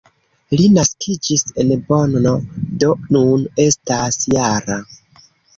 [0.53, 2.33] Li naskiĝis en Bonno,
[2.85, 4.81] do nun estas -jara.